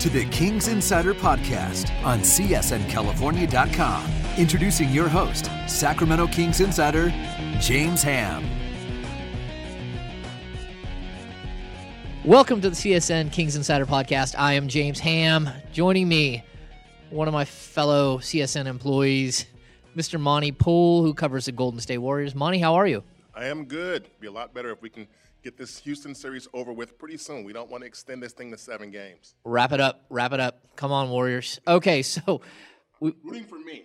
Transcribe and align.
to 0.00 0.08
the 0.08 0.24
Kings 0.26 0.68
Insider 0.68 1.12
Podcast 1.12 1.92
on 2.04 2.20
CSNCalifornia.com. 2.20 4.10
Introducing 4.36 4.90
your 4.90 5.08
host, 5.08 5.50
Sacramento 5.66 6.28
Kings 6.28 6.60
Insider, 6.60 7.12
James 7.58 8.00
Ham. 8.04 8.44
Welcome 12.24 12.60
to 12.60 12.70
the 12.70 12.76
CSN 12.76 13.32
Kings 13.32 13.56
Insider 13.56 13.86
Podcast. 13.86 14.36
I 14.38 14.52
am 14.52 14.68
James 14.68 15.00
Ham. 15.00 15.50
Joining 15.72 16.06
me, 16.06 16.44
one 17.10 17.26
of 17.26 17.34
my 17.34 17.44
fellow 17.44 18.18
CSN 18.18 18.66
employees, 18.66 19.46
Mr. 19.96 20.20
Monte 20.20 20.52
Poole, 20.52 21.02
who 21.02 21.12
covers 21.12 21.46
the 21.46 21.52
Golden 21.52 21.80
State 21.80 21.98
Warriors. 21.98 22.36
Monte, 22.36 22.60
how 22.60 22.74
are 22.74 22.86
you? 22.86 23.02
I 23.34 23.46
am 23.46 23.64
good. 23.64 24.08
Be 24.20 24.28
a 24.28 24.32
lot 24.32 24.54
better 24.54 24.70
if 24.70 24.80
we 24.80 24.90
can 24.90 25.08
get 25.42 25.56
this 25.56 25.78
Houston 25.80 26.14
series 26.14 26.48
over 26.52 26.72
with 26.72 26.98
pretty 26.98 27.16
soon. 27.16 27.44
We 27.44 27.52
don't 27.52 27.70
want 27.70 27.82
to 27.82 27.86
extend 27.86 28.22
this 28.22 28.32
thing 28.32 28.50
to 28.50 28.58
seven 28.58 28.90
games. 28.90 29.34
Wrap 29.44 29.72
it 29.72 29.80
up. 29.80 30.04
Wrap 30.10 30.32
it 30.32 30.40
up. 30.40 30.60
Come 30.76 30.92
on, 30.92 31.10
Warriors. 31.10 31.60
Okay, 31.66 32.02
so 32.02 32.40
me. 33.00 33.14
Rooting 33.22 33.44
for 33.44 33.58
me. 33.58 33.84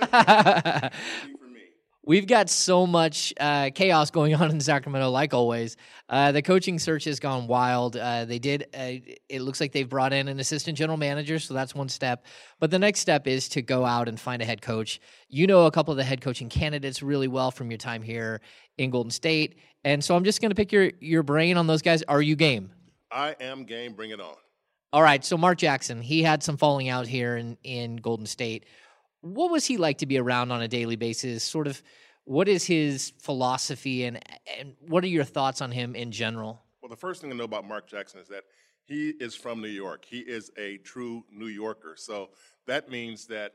We've 2.10 2.26
got 2.26 2.50
so 2.50 2.88
much 2.88 3.32
uh, 3.38 3.70
chaos 3.72 4.10
going 4.10 4.34
on 4.40 4.50
in 4.50 4.60
Sacramento, 4.60 5.10
like 5.10 5.32
always. 5.32 5.76
Uh, 6.08 6.32
the 6.32 6.42
coaching 6.42 6.80
search 6.80 7.04
has 7.04 7.20
gone 7.20 7.46
wild. 7.46 7.96
Uh, 7.96 8.24
they 8.24 8.40
did. 8.40 8.64
Uh, 8.74 9.14
it 9.28 9.42
looks 9.42 9.60
like 9.60 9.70
they've 9.70 9.88
brought 9.88 10.12
in 10.12 10.26
an 10.26 10.40
assistant 10.40 10.76
general 10.76 10.96
manager, 10.96 11.38
so 11.38 11.54
that's 11.54 11.72
one 11.72 11.88
step. 11.88 12.26
But 12.58 12.72
the 12.72 12.80
next 12.80 12.98
step 12.98 13.28
is 13.28 13.48
to 13.50 13.62
go 13.62 13.84
out 13.84 14.08
and 14.08 14.18
find 14.18 14.42
a 14.42 14.44
head 14.44 14.60
coach. 14.60 15.00
You 15.28 15.46
know 15.46 15.66
a 15.66 15.70
couple 15.70 15.92
of 15.92 15.98
the 15.98 16.02
head 16.02 16.20
coaching 16.20 16.48
candidates 16.48 17.00
really 17.00 17.28
well 17.28 17.52
from 17.52 17.70
your 17.70 17.78
time 17.78 18.02
here 18.02 18.40
in 18.76 18.90
Golden 18.90 19.12
State, 19.12 19.60
and 19.84 20.02
so 20.02 20.16
I'm 20.16 20.24
just 20.24 20.40
going 20.40 20.50
to 20.50 20.56
pick 20.56 20.72
your 20.72 20.90
your 20.98 21.22
brain 21.22 21.56
on 21.56 21.68
those 21.68 21.80
guys. 21.80 22.02
Are 22.08 22.20
you 22.20 22.34
game? 22.34 22.72
I 23.12 23.36
am 23.38 23.62
game. 23.62 23.92
Bring 23.92 24.10
it 24.10 24.20
on. 24.20 24.34
All 24.92 25.02
right. 25.02 25.24
So 25.24 25.38
Mark 25.38 25.58
Jackson, 25.58 26.02
he 26.02 26.24
had 26.24 26.42
some 26.42 26.56
falling 26.56 26.88
out 26.88 27.06
here 27.06 27.36
in 27.36 27.56
in 27.62 27.98
Golden 27.98 28.26
State. 28.26 28.64
What 29.20 29.50
was 29.50 29.66
he 29.66 29.76
like 29.76 29.98
to 29.98 30.06
be 30.06 30.18
around 30.18 30.50
on 30.50 30.62
a 30.62 30.68
daily 30.68 30.96
basis? 30.96 31.44
Sort 31.44 31.66
of, 31.66 31.82
what 32.24 32.48
is 32.48 32.64
his 32.64 33.12
philosophy 33.18 34.04
and 34.04 34.20
and 34.58 34.74
what 34.80 35.04
are 35.04 35.08
your 35.08 35.24
thoughts 35.24 35.60
on 35.60 35.70
him 35.70 35.94
in 35.94 36.12
general? 36.12 36.62
Well, 36.80 36.88
the 36.88 36.96
first 36.96 37.20
thing 37.20 37.30
to 37.30 37.36
know 37.36 37.44
about 37.44 37.66
Mark 37.66 37.88
Jackson 37.88 38.20
is 38.20 38.28
that 38.28 38.44
he 38.84 39.10
is 39.20 39.34
from 39.34 39.60
New 39.60 39.68
York. 39.68 40.04
He 40.04 40.20
is 40.20 40.50
a 40.58 40.78
true 40.78 41.24
New 41.32 41.46
Yorker. 41.46 41.94
So 41.96 42.30
that 42.66 42.90
means 42.90 43.26
that 43.26 43.52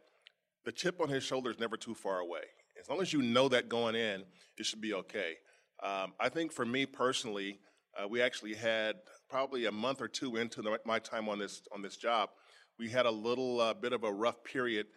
the 0.66 0.71
chip 0.71 1.02
on 1.02 1.09
his 1.09 1.23
shoulder 1.23 1.52
is 1.52 1.59
never 1.59 1.77
too 1.77 1.93
far 1.93 2.19
away. 2.19 2.41
As 2.80 2.89
long 2.89 3.02
as 3.02 3.13
you 3.13 3.21
know 3.21 3.49
that 3.49 3.69
going 3.69 3.95
in, 3.95 4.23
it 4.58 4.66
should 4.66 4.81
be 4.81 4.93
okay. 4.93 5.36
Um, 5.83 6.13
I 6.19 6.30
think 6.30 6.52
for 6.52 6.66
me 6.66 6.86
personally, 6.86 7.59
uh, 7.97 8.08
we 8.08 8.21
actually 8.21 8.53
had 8.53 8.95
probably 9.30 9.66
a 9.66 9.71
month 9.71 10.02
or 10.02 10.08
two 10.08 10.38
into 10.38 10.61
the, 10.61 10.80
my 10.86 10.99
time 10.99 11.30
on 11.30 11.39
this 11.39 11.61
on 11.73 11.81
this 11.81 11.97
job, 11.97 12.30
we 12.77 12.89
had 12.89 13.05
a 13.05 13.11
little 13.11 13.61
uh, 13.61 13.73
bit 13.73 13.93
of 13.93 14.03
a 14.03 14.11
rough 14.11 14.43
period, 14.43 14.88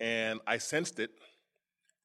and 0.00 0.40
I 0.46 0.58
sensed 0.58 0.98
it, 0.98 1.10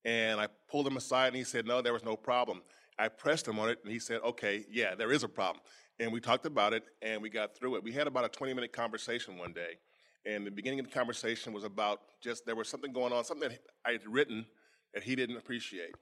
and 0.06 0.40
I 0.40 0.48
pulled 0.70 0.88
him 0.88 0.98
aside, 0.98 1.28
and 1.28 1.36
he 1.36 1.44
said, 1.44 1.66
"No, 1.66 1.82
there 1.82 1.94
was 1.94 2.04
no 2.04 2.16
problem." 2.16 2.62
I 2.98 3.08
pressed 3.08 3.48
him 3.48 3.60
on 3.60 3.70
it, 3.70 3.80
and 3.84 3.92
he 3.92 4.00
said, 4.00 4.22
"Okay, 4.22 4.66
yeah, 4.70 4.96
there 4.96 5.12
is 5.12 5.24
a 5.24 5.30
problem." 5.30 5.64
And 6.00 6.12
we 6.12 6.20
talked 6.20 6.46
about 6.46 6.74
it, 6.74 6.84
and 7.02 7.22
we 7.22 7.30
got 7.30 7.56
through 7.56 7.76
it. 7.76 7.84
We 7.84 7.92
had 7.92 8.08
about 8.08 8.26
a 8.26 8.30
20-minute 8.30 8.74
conversation 8.74 9.38
one 9.38 9.54
day, 9.54 9.78
and 10.26 10.46
the 10.46 10.52
beginning 10.52 10.80
of 10.80 10.88
the 10.88 10.92
conversation 10.92 11.54
was 11.54 11.64
about 11.64 12.02
just 12.22 12.46
there 12.46 12.56
was 12.56 12.70
something 12.70 12.92
going 12.92 13.14
on, 13.14 13.24
something 13.24 13.50
that 13.50 13.60
I 13.86 13.92
had 13.94 14.08
written 14.08 14.46
that 14.94 15.04
he 15.04 15.16
didn't 15.16 15.38
appreciate. 15.38 15.94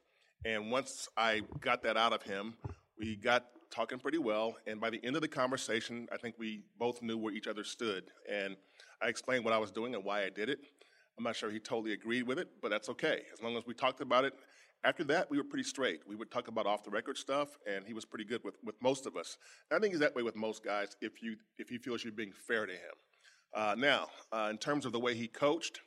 And 0.46 0.72
once 0.72 1.09
I 1.18 1.42
got 1.59 1.84
that 1.84 1.97
out 1.97 2.13
of 2.13 2.24
him, 2.24 2.56
we 2.97 3.16
got 3.16 3.46
talking 3.72 4.00
pretty 4.00 4.18
well. 4.18 4.56
And 4.68 4.80
by 4.80 4.90
the 4.90 5.03
end 5.03 5.16
of 5.16 5.22
the 5.22 5.28
conversation, 5.28 6.08
I 6.12 6.18
think 6.18 6.36
we 6.38 6.63
both 6.78 7.02
knew 7.02 7.18
where 7.18 7.34
each 7.34 7.47
other 7.47 7.63
stood. 7.63 8.06
And 8.30 8.56
I 9.02 9.08
explained 9.08 9.46
what 9.46 9.53
I 9.53 9.58
was 9.58 9.72
doing 9.72 9.96
and 9.96 10.03
why 10.03 10.24
I 10.24 10.30
did 10.30 10.50
it. 10.50 10.59
I'm 11.19 11.25
not 11.25 11.35
sure 11.35 11.52
he 11.52 11.59
totally 11.59 11.91
agreed 11.91 12.24
with 12.24 12.40
it, 12.40 12.47
but 12.62 12.72
that's 12.72 12.88
okay. 12.88 13.24
As 13.34 13.44
long 13.44 13.57
as 13.57 13.66
we 13.68 13.74
talked 13.74 14.00
about 14.00 14.24
it. 14.24 14.34
After 14.85 15.03
that, 15.03 15.30
we 15.30 15.38
were 15.38 15.44
pretty 15.44 15.66
straight. 15.66 16.00
We 16.07 16.16
would 16.16 16.31
talk 16.31 16.47
about 16.47 16.66
off 16.66 16.85
the 16.85 16.91
record 16.91 17.18
stuff, 17.18 17.50
and 17.68 17.85
he 17.85 17.94
was 17.94 18.06
pretty 18.06 18.24
good 18.24 18.41
with, 18.46 18.56
with 18.63 18.81
most 18.81 19.06
of 19.06 19.18
us. 19.18 19.38
And 19.69 19.78
I 19.78 19.81
think 19.81 19.94
he's 19.94 20.00
that 20.00 20.16
way 20.16 20.24
with 20.24 20.38
most 20.38 20.63
guys 20.63 20.96
if 21.02 21.22
you 21.22 21.35
if 21.57 21.68
he 21.68 21.78
feels 21.78 22.06
you're 22.06 22.13
being 22.13 22.31
fair 22.47 22.66
to 22.66 22.72
him. 22.72 22.80
Uh, 23.53 23.75
now, 23.78 24.07
uh, 24.31 24.47
in 24.50 24.57
terms 24.57 24.85
of 24.85 24.94
the 24.94 25.00
way 25.00 25.13
he 25.13 25.28
coached, 25.28 25.81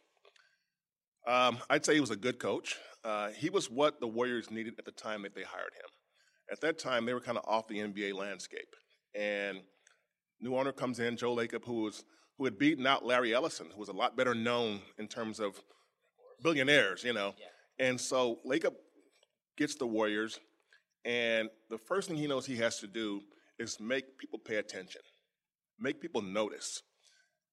um, 1.27 1.57
I'd 1.71 1.87
say 1.87 1.95
he 1.95 2.01
was 2.01 2.11
a 2.11 2.17
good 2.17 2.39
coach. 2.39 2.77
Uh, 3.03 3.31
he 3.31 3.49
was 3.49 3.71
what 3.71 4.01
the 4.01 4.07
Warriors 4.07 4.51
needed 4.51 4.75
at 4.79 4.85
the 4.85 4.93
time 4.93 5.23
that 5.23 5.35
they 5.35 5.45
hired 5.45 5.73
him. 5.73 5.89
At 6.51 6.61
that 6.61 6.79
time, 6.79 7.07
they 7.07 7.15
were 7.15 7.21
kind 7.21 7.39
of 7.39 7.45
off 7.47 7.69
the 7.69 7.79
NBA 7.79 8.13
landscape, 8.13 8.77
and 9.15 9.61
new 10.43 10.55
owner 10.55 10.73
comes 10.73 10.99
in, 10.99 11.17
Joe 11.17 11.35
Lacob, 11.35 11.65
who 11.65 11.85
was 11.85 12.05
who 12.39 12.45
had 12.45 12.59
beaten 12.59 12.87
out 12.87 13.05
Larry 13.05 13.35
Ellison, 13.35 13.69
who 13.73 13.81
was 13.81 13.89
a 13.89 13.95
lot 13.95 14.17
better 14.17 14.35
known 14.35 14.81
in 14.99 15.09
terms 15.09 15.41
of 15.41 15.61
billionaires, 16.43 17.05
you 17.05 17.13
know. 17.13 17.35
And 17.79 18.01
so 18.01 18.41
Lacob 18.47 18.75
gets 19.57 19.75
the 19.77 19.87
Warriors, 19.87 20.41
and 21.05 21.49
the 21.69 21.79
first 21.79 22.09
thing 22.09 22.17
he 22.17 22.27
knows 22.27 22.47
he 22.47 22.57
has 22.57 22.79
to 22.81 22.87
do 22.87 23.21
is 23.59 23.79
make 23.81 24.19
people 24.19 24.39
pay 24.39 24.57
attention, 24.57 25.03
make 25.79 26.01
people 26.01 26.23
notice. 26.23 26.83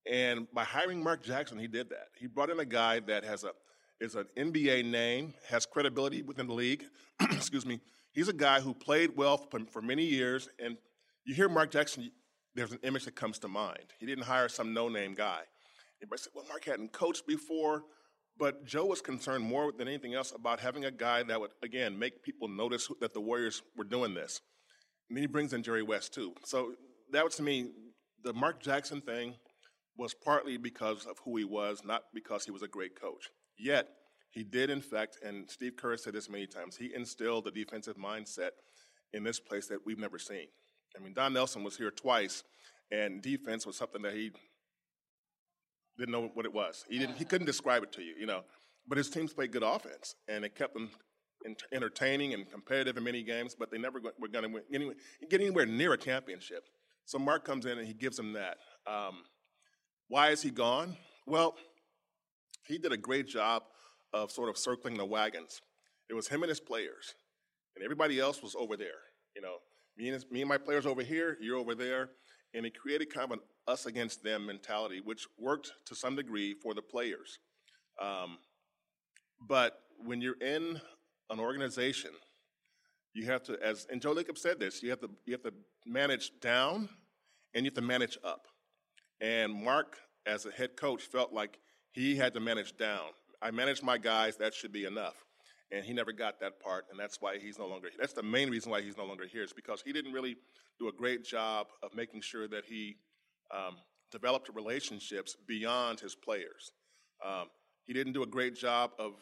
And 0.09 0.47
by 0.53 0.63
hiring 0.63 1.03
Mark 1.03 1.23
Jackson, 1.23 1.59
he 1.59 1.67
did 1.67 1.89
that. 1.89 2.07
He 2.17 2.27
brought 2.27 2.49
in 2.49 2.59
a 2.59 2.65
guy 2.65 2.99
that 3.01 3.23
has 3.23 3.43
a 3.43 3.51
is 3.99 4.15
an 4.15 4.25
NBA 4.37 4.85
name, 4.85 5.33
has 5.49 5.65
credibility 5.65 6.21
within 6.21 6.47
the 6.47 6.53
league. 6.53 6.85
Excuse 7.21 7.65
me. 7.65 7.81
He's 8.13 8.29
a 8.29 8.33
guy 8.33 8.61
who 8.61 8.73
played 8.73 9.15
well 9.15 9.37
for, 9.37 9.59
for 9.71 9.81
many 9.81 10.05
years, 10.05 10.49
and 10.57 10.77
you 11.25 11.35
hear 11.35 11.49
Mark 11.49 11.71
Jackson, 11.71 12.09
there's 12.55 12.71
an 12.71 12.79
image 12.83 13.05
that 13.05 13.15
comes 13.15 13.39
to 13.39 13.47
mind. 13.47 13.93
He 13.99 14.05
didn't 14.05 14.25
hire 14.25 14.49
some 14.49 14.73
no-name 14.73 15.13
guy. 15.13 15.41
Everybody 16.01 16.21
said, 16.21 16.31
"Well, 16.33 16.45
Mark 16.47 16.65
hadn't 16.65 16.91
coached 16.91 17.27
before," 17.27 17.83
but 18.37 18.65
Joe 18.65 18.85
was 18.85 19.01
concerned 19.01 19.43
more 19.43 19.71
than 19.71 19.87
anything 19.87 20.13
else 20.13 20.31
about 20.31 20.59
having 20.59 20.85
a 20.85 20.91
guy 20.91 21.23
that 21.23 21.39
would, 21.39 21.51
again, 21.61 21.97
make 21.97 22.23
people 22.23 22.47
notice 22.47 22.89
that 23.01 23.13
the 23.13 23.21
Warriors 23.21 23.61
were 23.75 23.83
doing 23.83 24.13
this. 24.13 24.41
And 25.09 25.17
then 25.17 25.23
he 25.23 25.27
brings 25.27 25.53
in 25.53 25.63
Jerry 25.63 25.83
West 25.83 26.13
too. 26.13 26.33
So 26.45 26.75
that 27.11 27.23
was 27.23 27.35
to 27.35 27.43
me 27.43 27.71
the 28.23 28.33
Mark 28.33 28.61
Jackson 28.61 29.01
thing 29.01 29.35
was 29.97 30.13
partly 30.13 30.57
because 30.57 31.05
of 31.05 31.19
who 31.25 31.35
he 31.37 31.43
was, 31.43 31.83
not 31.83 32.03
because 32.13 32.45
he 32.45 32.51
was 32.51 32.61
a 32.61 32.67
great 32.67 32.99
coach. 32.99 33.29
Yet, 33.57 33.87
he 34.31 34.43
did, 34.43 34.69
in 34.69 34.81
fact, 34.81 35.17
and 35.23 35.49
Steve 35.49 35.75
Kerr 35.75 35.97
said 35.97 36.13
this 36.13 36.29
many 36.29 36.47
times, 36.47 36.77
he 36.77 36.93
instilled 36.93 37.47
a 37.47 37.51
defensive 37.51 37.97
mindset 37.97 38.51
in 39.11 39.23
this 39.23 39.39
place 39.39 39.67
that 39.67 39.85
we've 39.85 39.97
never 39.97 40.19
seen. 40.19 40.47
I 40.95 41.03
mean, 41.03 41.13
Don 41.13 41.33
Nelson 41.33 41.63
was 41.63 41.77
here 41.77 41.91
twice, 41.91 42.43
and 42.91 43.21
defense 43.21 43.65
was 43.65 43.75
something 43.75 44.01
that 44.01 44.13
he 44.13 44.31
didn't 45.97 46.11
know 46.11 46.31
what 46.33 46.45
it 46.45 46.53
was. 46.53 46.85
He 46.89 46.97
didn't. 46.97 47.17
He 47.17 47.25
couldn't 47.25 47.47
describe 47.47 47.83
it 47.83 47.91
to 47.93 48.01
you, 48.01 48.15
you 48.17 48.25
know. 48.25 48.41
But 48.87 48.97
his 48.97 49.09
teams 49.09 49.33
played 49.33 49.51
good 49.51 49.63
offense, 49.63 50.15
and 50.27 50.43
it 50.43 50.55
kept 50.55 50.73
them 50.73 50.89
entertaining 51.71 52.33
and 52.33 52.49
competitive 52.49 52.97
in 52.97 53.03
many 53.03 53.23
games. 53.23 53.55
But 53.57 53.71
they 53.71 53.77
never 53.77 53.99
were 54.19 54.27
going 54.27 54.51
to 54.51 54.61
anywhere, 54.73 54.95
get 55.29 55.41
anywhere 55.41 55.65
near 55.65 55.93
a 55.93 55.97
championship. 55.97 56.65
So 57.05 57.19
Mark 57.19 57.43
comes 57.43 57.65
in 57.65 57.77
and 57.77 57.87
he 57.87 57.93
gives 57.93 58.17
them 58.17 58.33
that. 58.33 58.57
Um, 58.87 59.23
why 60.07 60.29
is 60.29 60.41
he 60.41 60.49
gone? 60.49 60.95
Well, 61.25 61.55
he 62.65 62.77
did 62.77 62.91
a 62.91 62.97
great 62.97 63.27
job 63.27 63.63
of 64.13 64.31
sort 64.31 64.49
of 64.49 64.57
circling 64.57 64.97
the 64.97 65.05
wagons. 65.05 65.61
It 66.09 66.13
was 66.13 66.27
him 66.27 66.41
and 66.43 66.49
his 66.49 66.59
players, 66.59 67.13
and 67.75 67.83
everybody 67.83 68.19
else 68.19 68.41
was 68.41 68.55
over 68.55 68.75
there. 68.75 69.01
You 69.35 69.41
know, 69.41 69.57
me 69.99 70.09
and, 70.09 70.25
me 70.31 70.41
and 70.41 70.49
my 70.49 70.57
players 70.57 70.85
over 70.85 71.03
here, 71.03 71.37
you're 71.41 71.57
over 71.57 71.75
there, 71.75 72.09
and 72.53 72.65
it 72.65 72.79
created 72.79 73.13
kind 73.13 73.25
of 73.25 73.31
an 73.31 73.39
us 73.67 73.85
against 73.85 74.23
them 74.23 74.45
mentality, 74.45 75.01
which 75.03 75.27
worked 75.37 75.73
to 75.85 75.93
some 75.93 76.15
degree 76.15 76.55
for 76.55 76.73
the 76.73 76.81
players. 76.81 77.37
Um, 78.01 78.37
but 79.45 79.81
when 80.03 80.21
you're 80.21 80.41
in 80.41 80.79
an 81.29 81.39
organization, 81.39 82.11
you 83.13 83.25
have 83.25 83.43
to, 83.43 83.57
as 83.61 83.85
and 83.91 84.01
Joe 84.01 84.15
Lacob 84.15 84.37
said 84.37 84.59
this, 84.59 84.81
you 84.81 84.89
have 84.89 85.01
to 85.01 85.09
you 85.25 85.33
have 85.33 85.43
to 85.43 85.53
manage 85.85 86.31
down, 86.39 86.87
and 87.53 87.65
you 87.65 87.69
have 87.69 87.75
to 87.75 87.81
manage 87.81 88.17
up. 88.23 88.47
And 89.19 89.53
Mark, 89.53 89.97
as 90.25 90.45
a 90.45 90.51
head 90.51 90.77
coach, 90.77 91.03
felt 91.03 91.33
like 91.33 91.59
he 91.91 92.15
had 92.15 92.33
to 92.35 92.39
manage 92.39 92.77
down. 92.77 93.09
I 93.41 93.51
manage 93.51 93.83
my 93.83 93.97
guys; 93.97 94.37
that 94.37 94.53
should 94.53 94.71
be 94.71 94.85
enough. 94.85 95.25
And 95.71 95.85
he 95.85 95.93
never 95.93 96.11
got 96.11 96.39
that 96.39 96.59
part, 96.59 96.85
and 96.89 96.99
that's 96.99 97.21
why 97.21 97.37
he's 97.37 97.59
no 97.59 97.67
longer. 97.67 97.89
That's 97.99 98.13
the 98.13 98.23
main 98.23 98.49
reason 98.49 98.71
why 98.71 98.81
he's 98.81 98.97
no 98.97 99.05
longer 99.05 99.25
here 99.31 99.43
is 99.43 99.53
because 99.53 99.83
he 99.85 99.93
didn't 99.93 100.13
really 100.13 100.35
do 100.79 100.87
a 100.87 100.91
great 100.91 101.23
job 101.23 101.67
of 101.83 101.93
making 101.93 102.21
sure 102.21 102.47
that 102.47 102.65
he 102.65 102.97
um, 103.55 103.75
developed 104.11 104.49
relationships 104.53 105.35
beyond 105.47 105.99
his 105.99 106.15
players. 106.15 106.71
Um, 107.23 107.45
he 107.85 107.93
didn't 107.93 108.13
do 108.13 108.23
a 108.23 108.27
great 108.27 108.55
job 108.55 108.91
of 108.97 109.13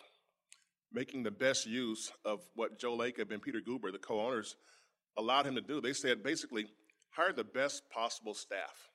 making 0.91 1.23
the 1.23 1.31
best 1.31 1.65
use 1.65 2.11
of 2.23 2.39
what 2.55 2.79
Joe 2.79 2.97
Lacob 2.97 3.31
and 3.31 3.41
Peter 3.41 3.59
Guber, 3.59 3.91
the 3.91 3.97
co-owners, 3.97 4.55
allowed 5.17 5.45
him 5.45 5.55
to 5.55 5.61
do. 5.61 5.81
They 5.81 5.93
said 5.93 6.23
basically 6.23 6.67
hire 7.09 7.33
the 7.33 7.43
best 7.43 7.89
possible 7.89 8.33
staff. 8.33 8.89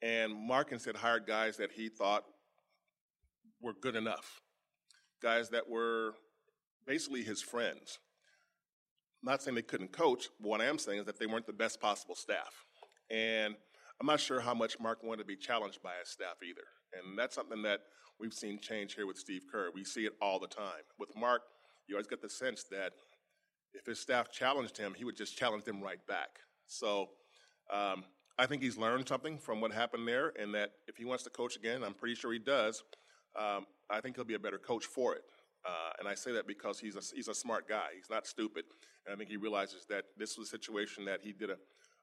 And 0.00 0.34
Mark 0.34 0.72
instead 0.72 0.96
hired 0.96 1.26
guys 1.26 1.56
that 1.56 1.72
he 1.72 1.88
thought 1.88 2.24
were 3.60 3.74
good 3.80 3.96
enough, 3.96 4.40
guys 5.20 5.50
that 5.50 5.68
were 5.68 6.14
basically 6.88 7.22
his 7.22 7.42
friends. 7.42 7.98
I'm 9.22 9.30
not 9.30 9.42
saying 9.42 9.54
they 9.54 9.62
couldn't 9.62 9.92
coach, 9.92 10.28
but 10.40 10.48
what 10.48 10.60
I 10.60 10.64
am 10.64 10.78
saying 10.78 11.00
is 11.00 11.06
that 11.06 11.18
they 11.18 11.26
weren't 11.26 11.46
the 11.46 11.52
best 11.52 11.80
possible 11.80 12.14
staff. 12.14 12.64
And 13.10 13.54
I'm 14.00 14.06
not 14.06 14.20
sure 14.20 14.40
how 14.40 14.54
much 14.54 14.80
Mark 14.80 15.02
wanted 15.02 15.22
to 15.22 15.26
be 15.26 15.36
challenged 15.36 15.82
by 15.82 15.92
his 16.00 16.08
staff 16.08 16.36
either. 16.42 16.62
And 16.94 17.18
that's 17.18 17.34
something 17.34 17.62
that 17.62 17.80
we've 18.18 18.32
seen 18.32 18.58
change 18.58 18.94
here 18.94 19.06
with 19.06 19.18
Steve 19.18 19.42
Kerr. 19.52 19.70
We 19.74 19.84
see 19.84 20.06
it 20.06 20.14
all 20.22 20.38
the 20.38 20.46
time. 20.46 20.82
With 20.98 21.10
Mark, 21.14 21.42
you 21.86 21.96
always 21.96 22.06
get 22.06 22.22
the 22.22 22.30
sense 22.30 22.64
that 22.70 22.92
if 23.74 23.84
his 23.84 24.00
staff 24.00 24.30
challenged 24.30 24.78
him, 24.78 24.94
he 24.96 25.04
would 25.04 25.16
just 25.16 25.36
challenge 25.36 25.64
them 25.64 25.82
right 25.82 26.04
back. 26.06 26.38
So 26.68 27.08
um, 27.72 28.04
I 28.38 28.46
think 28.46 28.62
he's 28.62 28.78
learned 28.78 29.08
something 29.08 29.36
from 29.36 29.60
what 29.60 29.72
happened 29.72 30.08
there, 30.08 30.32
and 30.40 30.54
that 30.54 30.70
if 30.86 30.96
he 30.96 31.04
wants 31.04 31.24
to 31.24 31.30
coach 31.30 31.56
again, 31.56 31.82
I'm 31.84 31.94
pretty 31.94 32.14
sure 32.14 32.32
he 32.32 32.38
does. 32.38 32.82
Um, 33.38 33.66
I 33.90 34.00
think 34.00 34.16
he'll 34.16 34.24
be 34.24 34.34
a 34.34 34.38
better 34.38 34.58
coach 34.58 34.86
for 34.86 35.14
it. 35.14 35.22
Uh, 35.68 35.90
and 35.98 36.08
I 36.08 36.14
say 36.14 36.32
that 36.32 36.46
because 36.46 36.80
he's 36.80 36.96
a, 36.96 37.02
he's 37.14 37.28
a 37.28 37.34
smart 37.34 37.68
guy. 37.68 37.88
He's 37.94 38.08
not 38.08 38.26
stupid. 38.26 38.64
And 39.04 39.14
I 39.14 39.18
think 39.18 39.28
he 39.28 39.36
realizes 39.36 39.84
that 39.90 40.04
this 40.16 40.38
was 40.38 40.48
a 40.48 40.50
situation 40.50 41.04
that 41.04 41.20
he 41.22 41.32
did 41.32 41.50
a, 41.50 41.58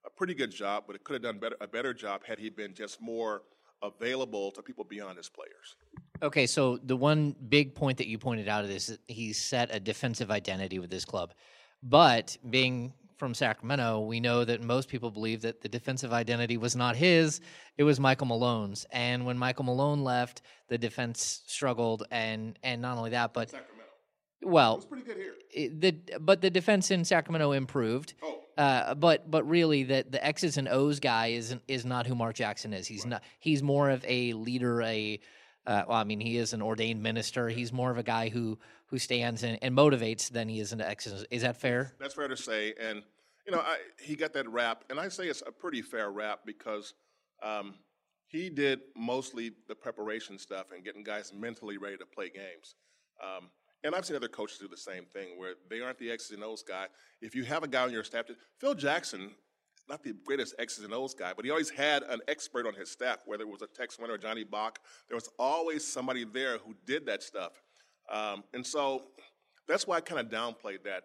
a 0.06 0.10
pretty 0.16 0.36
good 0.36 0.52
job, 0.52 0.84
but 0.86 0.96
it 0.96 1.04
could 1.04 1.14
have 1.14 1.24
done 1.24 1.40
better, 1.40 1.56
a 1.62 1.68
better 1.68 1.94
job 1.94 2.22
had 2.24 2.38
he 2.38 2.50
been 2.50 2.76
just 2.76 3.02
more 3.02 3.42
available 3.82 4.52
to 4.52 4.62
people 4.62 4.84
beyond 4.84 5.18
his 5.18 5.30
players. 5.30 5.76
Okay, 6.22 6.46
so 6.46 6.78
the 6.78 6.96
one 6.96 7.36
big 7.50 7.74
point 7.74 7.98
that 7.98 8.08
you 8.08 8.18
pointed 8.18 8.48
out 8.48 8.66
is 8.66 8.88
that 8.88 9.00
he's 9.08 9.42
set 9.42 9.74
a 9.74 9.80
defensive 9.80 10.30
identity 10.30 10.80
with 10.80 10.92
this 10.92 11.06
club. 11.06 11.34
But 11.82 12.38
being 12.50 12.94
from 13.18 13.34
Sacramento, 13.34 14.02
we 14.02 14.20
know 14.20 14.44
that 14.46 14.62
most 14.62 14.90
people 14.90 15.12
believe 15.12 15.42
that 15.42 15.62
the 15.62 15.70
defensive 15.70 16.12
identity 16.14 16.58
was 16.58 16.76
not 16.76 16.96
his, 16.96 17.40
it 17.78 17.84
was 17.84 18.00
Michael 18.00 18.28
Malone's. 18.28 18.86
And 18.92 19.26
when 19.26 19.38
Michael 19.38 19.66
Malone 19.66 20.04
left, 20.04 20.42
the 20.70 20.78
defense 20.78 21.42
struggled 21.48 22.04
and 22.12 22.58
and 22.64 22.82
not 22.82 22.98
only 22.98 23.12
that, 23.12 23.34
but 23.34 23.50
Sacramento. 23.52 23.92
well, 24.44 24.76
It's 24.78 24.86
pretty 24.86 25.04
good 25.06 25.18
here. 25.18 25.34
it- 25.54 25.82
the 25.82 26.20
but 26.20 26.42
the 26.42 26.50
defense 26.50 26.92
in 26.92 27.06
Sacramento 27.06 27.52
improved. 27.54 28.14
Oh. 28.24 28.42
Uh, 28.58 28.96
but 28.96 29.30
but 29.30 29.44
really, 29.50 29.84
the 29.84 30.06
the 30.10 30.26
X's 30.26 30.58
and 30.58 30.68
O's 30.70 31.00
guy 31.02 31.28
is 31.28 31.56
is 31.68 31.86
not 31.86 32.08
who 32.08 32.16
Mark 32.16 32.36
Jackson 32.36 32.74
is. 32.74 32.88
He's 32.88 33.06
not. 33.06 33.22
He's 33.40 33.62
more 33.62 33.90
of 33.90 34.04
a 34.08 34.32
leader. 34.34 34.82
A 34.82 35.20
uh, 35.68 35.84
well, 35.88 35.98
I 35.98 36.04
mean, 36.04 36.20
he 36.20 36.38
is 36.38 36.54
an 36.54 36.62
ordained 36.62 37.02
minister. 37.02 37.50
He's 37.50 37.74
more 37.74 37.92
of 37.92 37.98
a 37.98 38.04
guy 38.04 38.30
who 38.30 38.58
who 38.88 39.00
stands 39.00 39.44
and, 39.44 39.58
and 39.62 39.76
motivates 39.76 40.30
than 40.30 40.48
he 40.48 40.60
is 40.60 40.72
an 40.72 40.80
O's. 40.80 41.26
Is 41.32 41.42
that 41.42 41.60
fair? 41.60 41.94
That's 42.00 42.14
fair 42.14 42.28
to 42.28 42.38
say. 42.38 42.74
And, 42.80 43.02
you 43.46 43.52
know, 43.52 43.60
I, 43.60 43.78
he 44.00 44.16
got 44.16 44.34
that 44.34 44.48
rap, 44.48 44.84
and 44.90 45.00
I 45.00 45.08
say 45.10 45.26
it's 45.28 45.42
a 45.46 45.52
pretty 45.52 45.82
fair 45.82 46.12
rap 46.12 46.42
because 46.46 46.94
um, 47.42 47.74
he 48.28 48.50
did 48.50 48.82
mostly 48.96 49.54
the 49.68 49.76
preparation 49.76 50.38
stuff 50.38 50.68
and 50.74 50.84
getting 50.84 51.04
guys 51.04 51.34
mentally 51.34 51.78
ready 51.78 51.98
to 51.98 52.06
play 52.06 52.30
games. 52.30 52.76
Um, 53.24 53.50
and 53.84 53.94
I've 53.94 54.06
seen 54.06 54.16
other 54.16 54.28
coaches 54.28 54.58
do 54.58 54.68
the 54.68 54.78
same 54.78 55.06
thing 55.06 55.38
where 55.38 55.54
they 55.70 55.82
aren't 55.82 56.00
the 56.00 56.12
X's 56.12 56.32
and 56.32 56.44
O's 56.44 56.64
guy. 56.64 56.88
If 57.22 57.36
you 57.36 57.44
have 57.44 57.64
a 57.64 57.68
guy 57.68 57.84
on 57.84 57.92
your 57.92 58.04
staff, 58.04 58.26
Phil 58.60 58.74
Jackson, 58.76 59.32
not 59.90 60.04
the 60.04 60.14
greatest 60.26 60.56
X's 60.58 60.84
and 60.84 60.94
O's 60.94 61.14
guy, 61.14 61.34
but 61.36 61.46
he 61.46 61.52
always 61.52 61.70
had 61.70 62.04
an 62.04 62.22
expert 62.28 62.66
on 62.66 62.74
his 62.74 62.90
staff, 62.90 63.20
whether 63.26 63.44
it 63.44 63.50
was 63.50 63.62
a 63.62 63.68
Tex 63.68 64.00
Winter 64.00 64.16
or 64.16 64.18
Johnny 64.18 64.44
Bach. 64.44 64.80
There 65.08 65.16
was 65.16 65.30
always 65.38 65.86
somebody 65.86 66.24
there 66.24 66.58
who 66.58 66.76
did 66.86 67.06
that 67.06 67.24
stuff. 67.24 67.62
Um, 68.12 68.44
and 68.54 68.66
so 68.66 69.04
that's 69.68 69.88
why 69.88 69.98
I 69.98 70.02
kind 70.02 70.20
of 70.20 70.28
downplayed 70.28 70.84
that. 70.84 71.04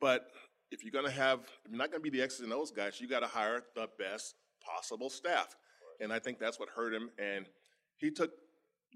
But 0.00 0.28
if 0.70 0.82
you're 0.82 0.92
going 0.92 1.06
to 1.06 1.10
have, 1.10 1.40
if 1.64 1.70
you're 1.70 1.78
not 1.78 1.90
going 1.90 2.02
to 2.02 2.10
be 2.10 2.16
the 2.16 2.22
X's 2.22 2.40
and 2.40 2.52
O's 2.52 2.70
guys, 2.70 3.00
you 3.00 3.08
got 3.08 3.20
to 3.20 3.26
hire 3.26 3.62
the 3.74 3.88
best 3.98 4.34
possible 4.60 5.10
staff. 5.10 5.56
And 6.00 6.12
I 6.12 6.18
think 6.18 6.38
that's 6.38 6.60
what 6.60 6.68
hurt 6.68 6.94
him. 6.94 7.10
And 7.18 7.46
he 7.96 8.10
took 8.10 8.30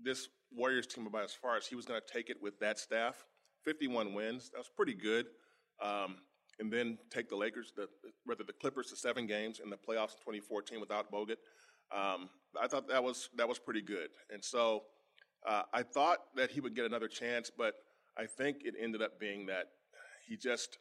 this 0.04 0.28
Warriors 0.54 0.86
team 0.86 1.06
about 1.06 1.24
as 1.24 1.32
far 1.32 1.56
as 1.56 1.66
he 1.66 1.74
was 1.74 1.86
going 1.86 2.00
to 2.00 2.12
take 2.12 2.30
it 2.30 2.36
with 2.40 2.58
that 2.60 2.78
staff. 2.78 3.24
51 3.64 4.14
wins. 4.14 4.50
That 4.50 4.58
was 4.58 4.70
pretty 4.74 4.94
good. 4.94 5.26
Um, 5.82 6.16
and 6.62 6.72
then 6.72 6.96
take 7.10 7.28
the 7.28 7.34
Lakers, 7.34 7.72
the, 7.74 7.88
rather 8.24 8.44
the 8.44 8.52
Clippers, 8.52 8.86
to 8.86 8.96
seven 8.96 9.26
games 9.26 9.60
in 9.62 9.68
the 9.68 9.76
playoffs 9.76 10.14
in 10.14 10.20
2014 10.20 10.78
without 10.78 11.10
Bogut. 11.10 11.38
Um, 11.92 12.30
I 12.60 12.68
thought 12.68 12.88
that 12.88 13.02
was 13.02 13.28
that 13.36 13.48
was 13.48 13.58
pretty 13.58 13.82
good. 13.82 14.10
And 14.32 14.42
so 14.42 14.84
uh, 15.46 15.62
I 15.74 15.82
thought 15.82 16.18
that 16.36 16.52
he 16.52 16.60
would 16.60 16.76
get 16.76 16.86
another 16.86 17.08
chance, 17.08 17.50
but 17.50 17.74
I 18.16 18.26
think 18.26 18.58
it 18.64 18.74
ended 18.80 19.02
up 19.02 19.18
being 19.18 19.46
that 19.46 19.66
he 20.26 20.36
just 20.36 20.78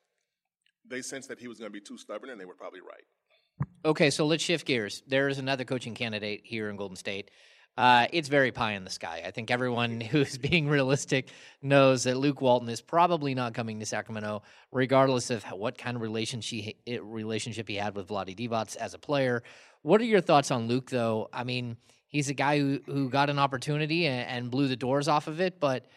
they 0.88 1.02
sensed 1.02 1.30
that 1.30 1.40
he 1.40 1.48
was 1.48 1.58
going 1.58 1.72
to 1.72 1.74
be 1.74 1.82
too 1.82 1.98
stubborn, 1.98 2.30
and 2.30 2.40
they 2.40 2.46
were 2.46 2.56
probably 2.56 2.82
right. 2.82 3.68
Okay, 3.84 4.12
so 4.12 4.28
let's 4.28 4.44
shift 4.44 4.68
gears. 4.68 5.02
There 5.08 5.28
is 5.30 5.40
another 5.40 5.64
coaching 5.64 5.96
candidate 5.96 6.42
here 6.44 6.70
in 6.70 6.76
Golden 6.76 6.96
State. 6.96 7.32
Uh, 7.78 8.06
it's 8.12 8.28
very 8.28 8.52
pie 8.52 8.74
in 8.74 8.84
the 8.84 8.90
sky. 8.90 9.24
I 9.26 9.32
think 9.32 9.50
everyone 9.50 10.02
who's 10.02 10.38
being 10.38 10.68
realistic 10.68 11.30
knows 11.62 12.04
that 12.04 12.18
Luke 12.18 12.42
Walton 12.42 12.70
is 12.70 12.82
probably 12.82 13.34
not 13.34 13.54
coming 13.54 13.80
to 13.80 13.86
Sacramento, 13.86 14.44
regardless 14.72 15.30
of 15.30 15.44
what 15.46 15.78
kind 15.78 15.96
of 15.96 16.02
relationship 16.02 16.76
relationship 17.02 17.68
he 17.68 17.76
had 17.76 17.96
with 17.96 18.08
Vlade 18.08 18.36
Divac 18.36 18.76
as 18.78 18.94
a 18.94 19.00
player. 19.00 19.44
What 19.84 20.02
are 20.02 20.06
your 20.06 20.22
thoughts 20.22 20.52
on 20.52 20.68
Luke, 20.68 20.90
though? 20.90 21.30
I 21.34 21.44
mean, 21.44 21.78
he's 22.08 22.30
a 22.30 22.34
guy 22.34 22.60
who, 22.60 22.82
who 22.86 23.10
got 23.10 23.30
an 23.30 23.40
opportunity 23.40 24.06
and, 24.06 24.30
and 24.30 24.52
blew 24.52 24.68
the 24.68 24.76
doors 24.76 25.08
off 25.08 25.28
of 25.28 25.40
it, 25.40 25.60
but 25.60 25.88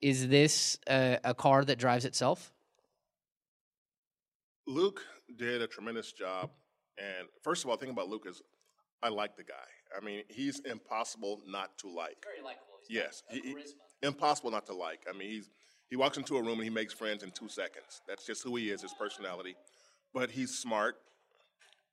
is 0.00 0.28
this 0.28 0.78
a, 0.88 1.18
a 1.24 1.34
car 1.34 1.64
that 1.64 1.78
drives 1.78 2.04
itself? 2.04 2.52
Luke 4.66 5.02
did 5.36 5.62
a 5.62 5.66
tremendous 5.66 6.12
job. 6.12 6.50
And 6.98 7.28
first 7.42 7.64
of 7.64 7.70
all, 7.70 7.76
the 7.76 7.80
thing 7.80 7.92
about 7.92 8.08
Luke 8.08 8.24
is 8.26 8.40
I 9.06 9.10
like 9.10 9.36
the 9.36 9.44
guy. 9.44 9.68
I 9.96 10.04
mean, 10.04 10.22
he's 10.28 10.60
impossible 10.60 11.40
not 11.46 11.78
to 11.78 11.88
like. 11.88 12.16
Very 12.24 12.44
likable. 12.44 12.64
Yes, 12.90 13.22
he, 13.30 13.40
he- 13.40 13.56
impossible 14.02 14.50
not 14.50 14.66
to 14.66 14.74
like. 14.74 15.00
I 15.08 15.16
mean, 15.16 15.28
he's 15.30 15.48
he 15.88 15.94
walks 15.94 16.16
into 16.16 16.36
a 16.36 16.42
room 16.42 16.54
and 16.54 16.64
he 16.64 16.70
makes 16.70 16.92
friends 16.92 17.22
in 17.22 17.30
two 17.30 17.48
seconds. 17.48 18.02
That's 18.08 18.26
just 18.26 18.42
who 18.42 18.56
he 18.56 18.70
is, 18.70 18.82
his 18.82 18.92
personality. 18.98 19.54
But 20.12 20.32
he's 20.32 20.58
smart. 20.58 20.96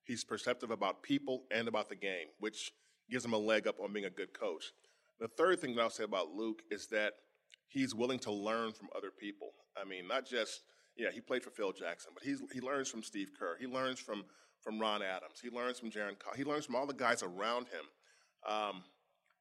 He's 0.04 0.24
perceptive 0.24 0.72
about 0.72 1.04
people 1.04 1.44
and 1.52 1.68
about 1.68 1.88
the 1.90 1.96
game, 1.96 2.28
which 2.40 2.72
gives 3.12 3.24
him 3.24 3.34
a 3.34 3.38
leg 3.38 3.68
up 3.68 3.76
on 3.80 3.94
being 3.94 4.06
a 4.06 4.10
good 4.10 4.34
coach. 4.34 4.66
The 5.20 5.28
third 5.28 5.60
thing 5.60 5.76
that 5.76 5.82
I'll 5.82 5.90
say 5.92 6.04
about 6.04 6.32
Luke 6.32 6.64
is 6.72 6.88
that 6.88 7.14
he's 7.68 7.94
willing 7.94 8.20
to 8.20 8.32
learn 8.32 8.74
from 8.74 8.88
other 8.98 9.12
people. 9.12 9.52
I 9.80 9.88
mean, 9.88 10.08
not 10.08 10.26
just 10.26 10.62
yeah, 10.98 11.10
he 11.14 11.22
played 11.22 11.44
for 11.44 11.52
Phil 11.52 11.72
Jackson, 11.72 12.12
but 12.16 12.24
he's 12.24 12.42
he 12.52 12.60
learns 12.60 12.90
from 12.90 13.04
Steve 13.04 13.30
Kerr. 13.38 13.58
He 13.60 13.68
learns 13.68 14.00
from 14.00 14.24
from 14.64 14.80
Ron 14.80 15.02
Adams. 15.02 15.40
He 15.42 15.50
learns 15.50 15.80
from 15.80 15.92
Jarron. 15.92 16.16
He 16.36 16.44
learns 16.44 16.66
from 16.66 16.76
all 16.76 16.88
the 16.88 16.94
guys 16.94 17.24
around 17.24 17.68
him. 17.68 17.86
Um, 18.50 18.84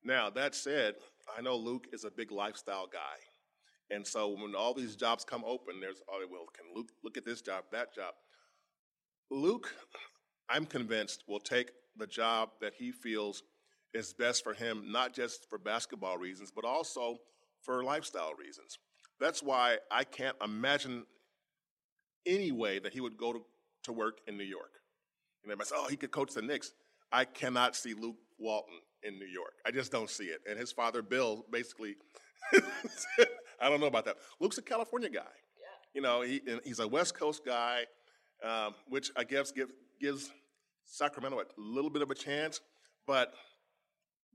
now 0.05 0.31
that 0.31 0.55
said, 0.55 0.95
I 1.37 1.41
know 1.41 1.57
Luke 1.57 1.87
is 1.93 2.05
a 2.05 2.11
big 2.11 2.33
lifestyle 2.33 2.89
guy, 2.93 3.95
and 3.95 4.07
so 4.07 4.31
when 4.31 4.55
all 4.55 4.75
these 4.75 4.97
jobs 4.97 5.25
come 5.25 5.45
open, 5.47 5.81
there's 5.81 6.03
oh 6.11 6.25
well, 6.31 6.47
can 6.53 6.67
Luke 6.75 6.91
look 7.05 7.17
at 7.17 7.25
this 7.25 7.41
job, 7.41 7.65
that 7.73 7.95
job? 7.95 8.15
Luke, 9.31 9.75
I'm 10.49 10.67
convinced 10.67 11.25
will 11.29 11.41
take 11.41 11.71
the 11.97 12.07
job 12.07 12.51
that 12.61 12.75
he 12.75 12.91
feels 12.91 13.43
is 13.95 14.13
best 14.13 14.43
for 14.43 14.55
him, 14.55 14.85
not 14.91 15.15
just 15.15 15.49
for 15.49 15.59
basketball 15.59 16.19
reasons, 16.19 16.51
but 16.55 16.65
also 16.65 17.19
for 17.61 17.85
lifestyle 17.85 18.33
reasons. 18.35 18.79
That's 19.21 19.43
why 19.43 19.79
I 19.91 20.05
can't 20.05 20.37
imagine 20.43 21.05
any 22.27 22.53
way 22.53 22.79
that 22.79 22.93
he 22.93 23.01
would 23.01 23.17
go 23.17 23.33
to, 23.33 23.41
to 23.85 23.93
work 23.93 24.19
in 24.27 24.37
New 24.37 24.45
York. 24.45 24.82
And 25.43 25.51
everybody 25.51 25.69
says, 25.69 25.79
oh, 25.81 25.89
he 25.89 25.97
could 25.97 26.11
coach 26.11 26.35
the 26.35 26.43
Knicks. 26.43 26.73
I 27.11 27.25
cannot 27.25 27.77
see 27.77 27.95
Luke 27.95 28.17
Walton 28.39 28.79
in 29.03 29.19
New 29.19 29.27
York. 29.27 29.55
I 29.67 29.71
just 29.71 29.93
don't 29.93 30.09
see 30.09 30.25
it. 30.25 30.41
And 30.49 30.59
his 30.59 30.73
father, 30.73 31.03
Bill, 31.03 31.45
basically, 31.51 31.97
I 33.61 33.69
don't 33.69 33.81
know 33.81 33.87
about 33.87 34.05
that. 34.07 34.17
Luke's 34.41 34.59
a 34.59 34.63
California 34.63 35.11
guy. 35.11 35.21
Yeah. 35.21 35.95
You 35.95 36.03
know, 36.03 36.23
he, 36.23 36.41
and 36.49 36.61
he's 36.65 36.79
a 36.79 36.89
West 36.89 37.15
Coast 37.15 37.45
guy, 37.45 37.83
um, 38.45 38.75
which 38.89 39.11
I 39.17 39.25
guess 39.25 39.53
give, 39.53 39.73
gives 40.01 40.31
Sacramento 40.85 41.39
a 41.41 41.45
little 41.57 41.91
bit 41.91 42.03
of 42.03 42.11
a 42.11 42.15
chance. 42.15 42.61
But 43.07 43.33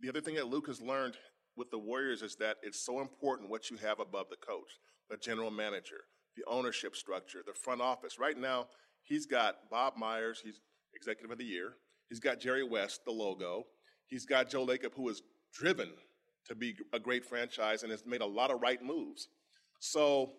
the 0.01 0.09
other 0.09 0.21
thing 0.21 0.35
that 0.35 0.47
Luke 0.47 0.67
has 0.67 0.81
learned 0.81 1.15
with 1.55 1.71
the 1.71 1.79
Warriors 1.79 2.21
is 2.21 2.35
that 2.35 2.57
it's 2.61 2.85
so 2.85 3.01
important 3.01 3.49
what 3.49 3.69
you 3.69 3.77
have 3.77 3.99
above 3.99 4.27
the 4.29 4.35
coach, 4.35 4.69
the 5.09 5.17
general 5.17 5.51
manager, 5.51 6.01
the 6.35 6.43
ownership 6.47 6.95
structure, 6.95 7.39
the 7.45 7.53
front 7.53 7.81
office. 7.81 8.19
Right 8.19 8.37
now, 8.37 8.67
he's 9.01 9.25
got 9.25 9.69
Bob 9.71 9.93
Myers, 9.97 10.41
he's 10.43 10.61
executive 10.97 11.31
of 11.31 11.37
the 11.37 11.45
year. 11.45 11.75
He's 12.09 12.19
got 12.19 12.39
Jerry 12.39 12.63
West, 12.63 13.05
the 13.05 13.11
logo. 13.11 13.65
He's 14.07 14.25
got 14.25 14.49
Joe 14.49 14.65
Lacob, 14.65 14.93
who 14.95 15.07
is 15.09 15.21
driven 15.53 15.89
to 16.47 16.55
be 16.55 16.75
a 16.93 16.99
great 16.99 17.25
franchise 17.25 17.83
and 17.83 17.91
has 17.91 18.05
made 18.05 18.21
a 18.21 18.25
lot 18.25 18.51
of 18.51 18.61
right 18.61 18.81
moves. 18.83 19.29
So 19.79 20.31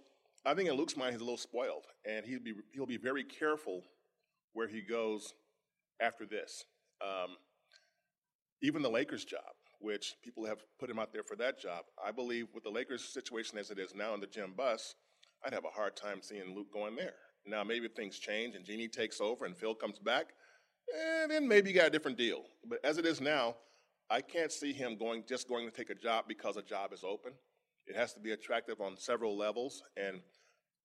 I 0.45 0.55
think 0.55 0.69
in 0.69 0.75
Luke's 0.77 0.97
mind, 0.97 1.13
he's 1.13 1.21
a 1.21 1.25
little 1.25 1.37
spoiled, 1.37 1.85
and 2.05 2.25
he'll 2.25 2.41
be 2.41 2.55
he'll 2.73 2.87
be 2.87 2.97
very 2.97 3.25
careful 3.25 3.83
where 4.53 4.69
he 4.69 4.81
goes 4.81 5.35
after 6.01 6.27
this. 6.27 6.65
Um, 7.01 7.37
even 8.63 8.83
the 8.83 8.91
Lakers' 8.91 9.25
job, 9.25 9.55
which 9.81 10.15
people 10.25 10.45
have 10.47 10.59
put 10.81 10.91
him 10.91 10.99
out 10.99 11.13
there 11.13 11.23
for 11.23 11.37
that 11.37 11.61
job. 11.61 11.85
I 12.05 12.11
believe 12.11 12.47
with 12.55 12.65
the 12.65 12.71
Lakers 12.71 13.05
situation 13.05 13.59
as 13.59 13.71
it 13.71 13.79
is 13.79 13.95
now 13.95 14.15
in 14.15 14.21
the 14.21 14.27
Jim 14.27 14.55
Buss, 14.57 14.95
I'd 15.45 15.55
have 15.55 15.65
a 15.65 15.77
hard 15.77 15.97
time 15.97 16.21
seeing 16.23 16.55
Luke 16.55 16.73
going 16.73 16.97
there. 16.97 17.15
Now, 17.47 17.65
maybe 17.65 17.89
things 17.89 18.19
change 18.19 18.55
and 18.55 18.65
Jeanie 18.65 18.89
takes 18.89 19.21
over 19.21 19.45
and 19.45 19.57
Phil 19.57 19.75
comes 19.75 19.99
back, 19.99 20.29
eh, 20.95 21.27
then 21.27 21.49
maybe 21.49 21.71
you 21.71 21.77
got 21.77 21.87
a 21.87 21.91
different 21.91 22.19
deal. 22.19 22.45
But 22.67 22.79
as 22.85 22.99
it 22.99 23.07
is 23.07 23.21
now, 23.21 23.57
I 24.11 24.21
can't 24.21 24.53
see 24.53 24.73
him 24.73 24.97
going 24.97 25.25
just 25.29 25.49
going 25.49 25.69
to 25.69 25.75
take 25.75 25.91
a 25.91 25.95
job 25.95 26.25
because 26.29 26.57
a 26.57 26.63
job 26.63 26.93
is 26.93 27.05
open. 27.05 27.33
It 27.87 27.97
has 27.97 28.13
to 28.15 28.21
be 28.21 28.33
attractive 28.33 28.81
on 28.81 28.97
several 28.97 29.37
levels, 29.37 29.83
and 29.97 30.21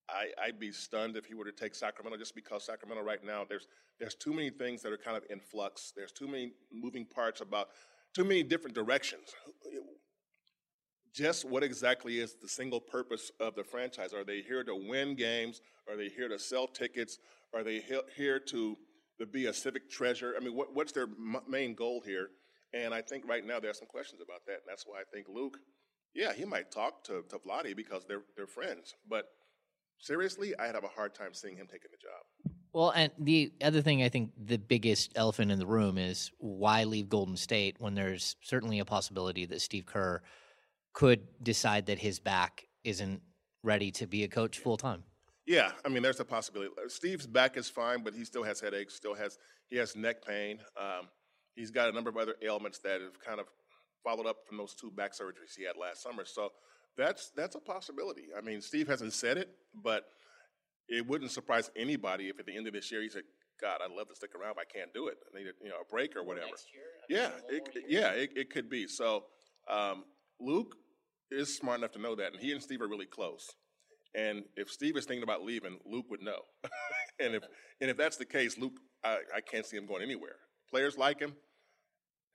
I, 0.09 0.27
I'd 0.41 0.59
be 0.59 0.71
stunned 0.71 1.15
if 1.15 1.25
he 1.25 1.33
were 1.33 1.45
to 1.45 1.51
take 1.51 1.75
Sacramento 1.75 2.17
just 2.17 2.35
because 2.35 2.65
Sacramento 2.65 3.03
right 3.03 3.23
now 3.23 3.45
there's 3.47 3.67
there's 3.99 4.15
too 4.15 4.33
many 4.33 4.49
things 4.49 4.81
that 4.81 4.91
are 4.91 4.97
kind 4.97 5.15
of 5.15 5.23
in 5.29 5.39
flux. 5.39 5.93
There's 5.95 6.11
too 6.11 6.27
many 6.27 6.51
moving 6.71 7.05
parts 7.05 7.41
about 7.41 7.69
too 8.13 8.23
many 8.23 8.43
different 8.43 8.75
directions. 8.75 9.29
Just 11.13 11.45
what 11.45 11.63
exactly 11.63 12.19
is 12.19 12.35
the 12.41 12.47
single 12.47 12.79
purpose 12.79 13.31
of 13.39 13.55
the 13.55 13.63
franchise? 13.63 14.13
Are 14.13 14.23
they 14.23 14.41
here 14.41 14.63
to 14.63 14.75
win 14.75 15.15
games? 15.15 15.61
Are 15.87 15.95
they 15.95 16.09
here 16.09 16.27
to 16.27 16.39
sell 16.39 16.65
tickets? 16.67 17.19
Are 17.53 17.63
they 17.63 17.83
here 18.15 18.39
to, 18.39 18.77
to 19.19 19.25
be 19.27 19.45
a 19.45 19.53
civic 19.53 19.91
treasure? 19.91 20.33
I 20.35 20.43
mean, 20.43 20.55
what, 20.55 20.73
what's 20.73 20.91
their 20.91 21.03
m- 21.03 21.37
main 21.47 21.75
goal 21.75 22.01
here? 22.03 22.29
And 22.73 22.95
I 22.95 23.01
think 23.01 23.27
right 23.27 23.45
now 23.45 23.59
there 23.59 23.69
are 23.69 23.75
some 23.75 23.87
questions 23.87 24.21
about 24.21 24.41
that. 24.47 24.53
And 24.53 24.63
that's 24.67 24.85
why 24.87 25.01
I 25.01 25.03
think 25.13 25.27
Luke, 25.29 25.59
yeah, 26.15 26.33
he 26.33 26.45
might 26.45 26.71
talk 26.71 27.03
to, 27.03 27.23
to 27.29 27.37
Vlade 27.37 27.75
because 27.75 28.05
they're, 28.07 28.23
they're 28.35 28.47
friends. 28.47 28.95
But 29.07 29.25
seriously, 29.99 30.57
I'd 30.57 30.73
have 30.73 30.83
a 30.83 30.87
hard 30.87 31.13
time 31.13 31.33
seeing 31.33 31.57
him 31.57 31.67
taking 31.67 31.91
the 31.91 31.97
job. 31.97 32.55
Well, 32.73 32.89
and 32.89 33.11
the 33.19 33.53
other 33.61 33.83
thing 33.83 34.01
I 34.01 34.09
think 34.09 34.31
the 34.35 34.57
biggest 34.57 35.11
elephant 35.15 35.51
in 35.51 35.59
the 35.59 35.67
room 35.67 35.99
is 35.99 36.31
why 36.39 36.85
leave 36.85 37.07
Golden 37.07 37.37
State 37.37 37.75
when 37.77 37.93
there's 37.93 38.35
certainly 38.41 38.79
a 38.79 38.85
possibility 38.85 39.45
that 39.45 39.61
Steve 39.61 39.85
Kerr 39.85 40.23
could 40.93 41.27
decide 41.41 41.87
that 41.87 41.99
his 41.99 42.19
back 42.19 42.67
isn't 42.83 43.21
ready 43.63 43.91
to 43.91 44.07
be 44.07 44.23
a 44.23 44.27
coach 44.27 44.59
full 44.59 44.77
time. 44.77 45.03
Yeah, 45.45 45.71
I 45.83 45.89
mean, 45.89 46.03
there's 46.03 46.19
a 46.19 46.25
possibility. 46.25 46.71
Steve's 46.87 47.27
back 47.27 47.57
is 47.57 47.69
fine, 47.69 48.03
but 48.03 48.13
he 48.13 48.23
still 48.23 48.43
has 48.43 48.61
headaches. 48.61 48.95
Still 48.95 49.13
has 49.15 49.37
he 49.67 49.75
has 49.77 49.95
neck 49.95 50.25
pain. 50.25 50.59
Um, 50.79 51.09
he's 51.55 51.71
got 51.71 51.89
a 51.89 51.91
number 51.91 52.09
of 52.09 52.17
other 52.17 52.35
ailments 52.41 52.79
that 52.79 53.01
have 53.01 53.19
kind 53.19 53.39
of 53.39 53.47
followed 54.03 54.25
up 54.25 54.37
from 54.47 54.57
those 54.57 54.73
two 54.73 54.91
back 54.91 55.13
surgeries 55.13 55.55
he 55.57 55.65
had 55.65 55.75
last 55.77 56.01
summer. 56.01 56.23
So 56.25 56.49
that's 56.97 57.31
that's 57.35 57.55
a 57.55 57.59
possibility. 57.59 58.27
I 58.37 58.41
mean, 58.41 58.61
Steve 58.61 58.87
hasn't 58.87 59.13
said 59.13 59.37
it, 59.37 59.49
but 59.83 60.05
it 60.87 61.05
wouldn't 61.07 61.31
surprise 61.31 61.71
anybody 61.75 62.29
if 62.29 62.39
at 62.39 62.45
the 62.45 62.55
end 62.55 62.67
of 62.67 62.73
this 62.73 62.91
year 62.91 63.01
he 63.01 63.09
said, 63.09 63.23
"God, 63.59 63.79
I'd 63.83 63.91
love 63.91 64.07
to 64.09 64.15
stick 64.15 64.31
around, 64.35 64.55
but 64.55 64.65
I 64.69 64.77
can't 64.77 64.93
do 64.93 65.07
it. 65.07 65.17
I 65.33 65.37
need 65.37 65.47
a, 65.47 65.53
you 65.61 65.69
know 65.69 65.81
a 65.81 65.85
break 65.85 66.15
or 66.15 66.23
whatever." 66.23 66.47
yeah, 67.09 67.31
it, 67.49 67.69
yeah, 67.87 68.11
it, 68.11 68.31
it 68.35 68.49
could 68.49 68.69
be. 68.69 68.87
So 68.87 69.25
um, 69.69 70.05
Luke 70.39 70.75
is 71.33 71.55
smart 71.55 71.79
enough 71.79 71.91
to 71.93 71.99
know 71.99 72.15
that, 72.15 72.33
and 72.33 72.41
he 72.41 72.51
and 72.51 72.61
Steve 72.61 72.81
are 72.81 72.87
really 72.87 73.05
close. 73.05 73.49
And 74.15 74.43
if 74.55 74.69
Steve 74.69 74.95
is 74.95 75.05
thinking 75.05 75.23
about 75.23 75.43
leaving, 75.43 75.79
Luke 75.85 76.05
would 76.09 76.21
know. 76.21 76.41
and 77.19 77.35
if 77.35 77.43
and 77.81 77.89
if 77.89 77.97
that's 77.97 78.17
the 78.17 78.25
case, 78.25 78.57
Luke, 78.57 78.79
I, 79.03 79.17
I 79.35 79.41
can't 79.41 79.65
see 79.65 79.77
him 79.77 79.85
going 79.85 80.03
anywhere. 80.03 80.35
Players 80.69 80.97
like 80.97 81.19
him, 81.19 81.33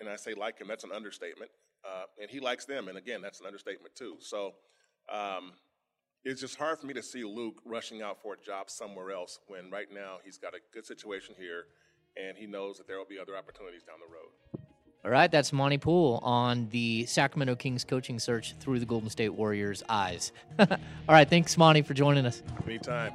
and 0.00 0.08
I 0.08 0.16
say 0.16 0.34
like 0.34 0.58
him, 0.58 0.68
that's 0.68 0.84
an 0.84 0.92
understatement. 0.92 1.50
Uh, 1.84 2.04
and 2.20 2.30
he 2.30 2.40
likes 2.40 2.64
them, 2.64 2.88
and 2.88 2.98
again, 2.98 3.22
that's 3.22 3.40
an 3.40 3.46
understatement 3.46 3.94
too. 3.94 4.16
So 4.20 4.54
um, 5.12 5.52
it's 6.24 6.40
just 6.40 6.56
hard 6.56 6.78
for 6.78 6.86
me 6.86 6.94
to 6.94 7.02
see 7.02 7.24
Luke 7.24 7.60
rushing 7.64 8.02
out 8.02 8.20
for 8.20 8.34
a 8.34 8.36
job 8.36 8.68
somewhere 8.68 9.12
else 9.12 9.38
when 9.46 9.70
right 9.70 9.86
now 9.92 10.18
he's 10.24 10.38
got 10.38 10.54
a 10.54 10.58
good 10.74 10.84
situation 10.84 11.34
here, 11.38 11.66
and 12.16 12.36
he 12.36 12.46
knows 12.46 12.78
that 12.78 12.88
there 12.88 12.98
will 12.98 13.06
be 13.06 13.18
other 13.18 13.36
opportunities 13.36 13.84
down 13.84 13.96
the 14.00 14.12
road. 14.12 14.57
All 15.04 15.12
right, 15.12 15.30
that's 15.30 15.52
Monte 15.52 15.78
Poole 15.78 16.18
on 16.22 16.68
the 16.70 17.06
Sacramento 17.06 17.54
Kings 17.54 17.84
coaching 17.84 18.18
search 18.18 18.54
through 18.58 18.80
the 18.80 18.86
Golden 18.86 19.08
State 19.08 19.28
Warriors' 19.28 19.82
eyes. 19.88 20.32
All 20.58 20.66
right, 21.08 21.28
thanks, 21.28 21.56
Monte, 21.56 21.82
for 21.82 21.94
joining 21.94 22.26
us. 22.26 22.42
Anytime. 22.66 23.12